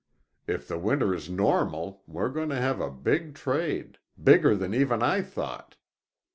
[0.47, 5.03] If the winter is normal we're going to have a big trade; bigger even than
[5.03, 5.77] I thought.